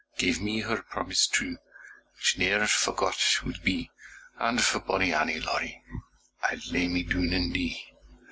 [0.17, 1.57] Gave me her promise true,
[2.15, 3.91] Which ne'er forgot will be,
[4.39, 5.79] And for bonnie Annie Laurie,
[6.41, 7.79] I lay me doon and dee.